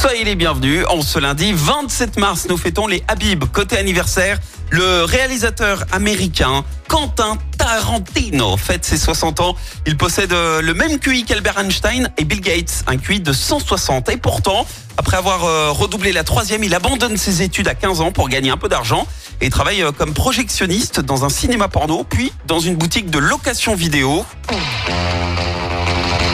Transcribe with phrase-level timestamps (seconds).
[0.00, 0.84] Soyez les bienvenus.
[0.88, 3.44] En ce lundi 27 mars, nous fêtons les Habib.
[3.46, 4.38] Côté anniversaire,
[4.70, 9.56] le réalisateur américain Quentin Tarantino fête ses 60 ans.
[9.86, 14.08] Il possède euh, le même QI qu'Albert Einstein et Bill Gates, un QI de 160.
[14.10, 14.66] Et pourtant,
[14.98, 18.50] après avoir euh, redoublé la troisième, il abandonne ses études à 15 ans pour gagner
[18.50, 19.04] un peu d'argent
[19.40, 23.74] et travaille euh, comme projectionniste dans un cinéma porno, puis dans une boutique de location
[23.74, 24.24] vidéo.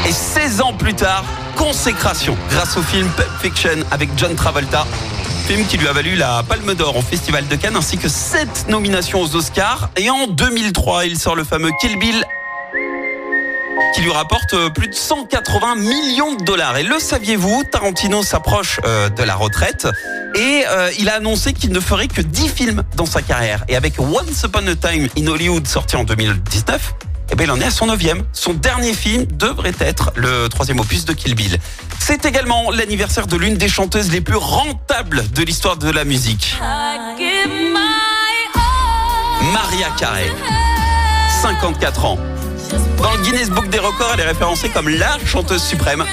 [0.06, 1.24] Et 16 ans plus tard,
[1.56, 4.86] consécration grâce au film Pulp Fiction avec John Travolta.
[5.46, 8.68] Film qui lui a valu la Palme d'Or au Festival de Cannes ainsi que 7
[8.68, 9.90] nominations aux Oscars.
[9.96, 12.24] Et en 2003, il sort le fameux Kill Bill
[13.94, 16.76] qui lui rapporte euh, plus de 180 millions de dollars.
[16.76, 19.86] Et le saviez-vous, Tarantino s'approche euh, de la retraite
[20.34, 23.64] et euh, il a annoncé qu'il ne ferait que 10 films dans sa carrière.
[23.68, 26.94] Et avec Once Upon a Time in Hollywood sorti en 2019,
[27.34, 28.22] eh ben, il en est à son neuvième.
[28.32, 31.58] Son dernier film devrait être le troisième opus de Kill Bill.
[31.98, 36.56] C'est également l'anniversaire de l'une des chanteuses les plus rentables de l'histoire de la musique.
[39.52, 40.30] Maria Carey.
[41.42, 42.18] 54 ans.
[42.98, 46.04] Dans le Guinness Book des records, elle est référencée comme la chanteuse suprême.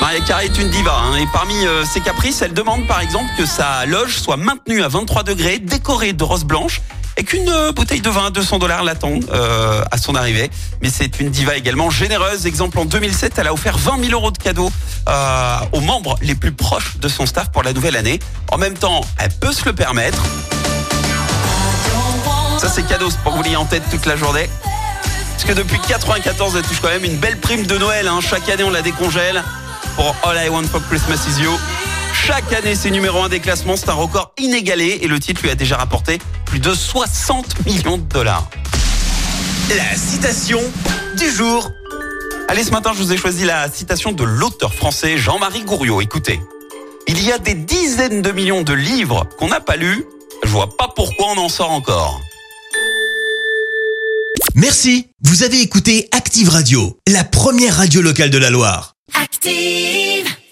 [0.00, 3.28] Maria Carey est une diva hein, et parmi euh, ses caprices, elle demande par exemple
[3.36, 6.80] que sa loge soit maintenue à 23 degrés, décorée de roses blanches
[7.16, 10.50] et qu'une euh, bouteille de vin à 200 dollars l'attend euh, à son arrivée.
[10.82, 12.46] Mais c'est une diva également généreuse.
[12.46, 14.70] Exemple, en 2007, elle a offert 20 000 euros de cadeaux
[15.08, 18.18] euh, aux membres les plus proches de son staff pour la nouvelle année.
[18.50, 20.22] En même temps, elle peut se le permettre.
[22.58, 24.48] Ça, c'est cadeau, c'est pour vous l'ayez en tête toute la journée.
[25.32, 28.08] Parce que depuis 94, elle touche quand même une belle prime de Noël.
[28.08, 28.20] Hein.
[28.20, 29.42] Chaque année, on la décongèle
[29.96, 31.52] pour All I Want for Christmas Is You.
[32.26, 33.76] Chaque année, c'est numéro un des classements.
[33.76, 37.98] C'est un record inégalé et le titre lui a déjà rapporté plus de 60 millions
[37.98, 38.48] de dollars.
[39.68, 40.60] La citation
[41.18, 41.70] du jour.
[42.48, 46.00] Allez, ce matin, je vous ai choisi la citation de l'auteur français Jean-Marie Gouriot.
[46.00, 46.40] Écoutez,
[47.08, 50.06] il y a des dizaines de millions de livres qu'on n'a pas lus.
[50.44, 52.22] Je vois pas pourquoi on en sort encore.
[54.54, 58.94] Merci, vous avez écouté Active Radio, la première radio locale de la Loire.
[59.12, 60.34] Active.